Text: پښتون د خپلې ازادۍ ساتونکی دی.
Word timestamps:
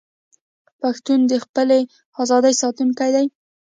پښتون 0.81 1.19
د 1.31 1.33
خپلې 1.43 1.79
ازادۍ 2.21 2.53
ساتونکی 2.61 3.09
دی. 3.15 3.25